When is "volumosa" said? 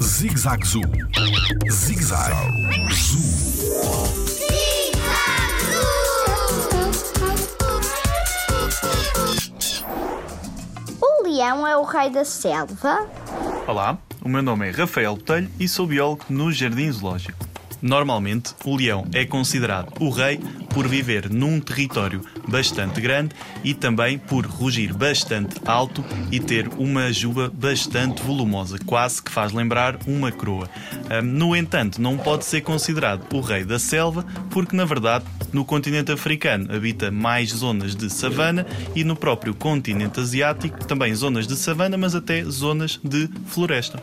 28.22-28.78